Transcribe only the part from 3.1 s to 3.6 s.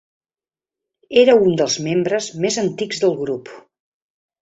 grup.